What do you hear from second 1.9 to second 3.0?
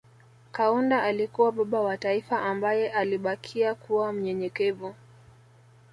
taifa ambaye